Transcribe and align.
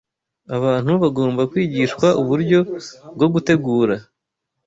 Abantu 0.55 0.91
bagomba 1.03 1.41
kwigishwa 1.51 2.07
uburyo 2.21 2.59
bwo 3.15 3.27
gutegura 3.33 3.95